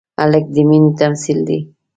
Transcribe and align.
هلک 0.21 0.45
د 0.55 0.55
مینې 0.69 0.91
تمثیل 1.01 1.39
دی. 1.47 1.59